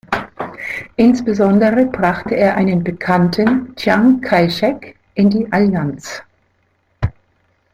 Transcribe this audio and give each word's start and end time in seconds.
Insbesondere 0.97 1.85
brachte 1.85 2.33
er 2.33 2.55
einen 2.57 2.83
Bekannten, 2.83 3.75
Chiang 3.75 4.19
Kai-shek, 4.19 4.97
in 5.13 5.29
die 5.29 5.45
Allianz. 5.51 6.23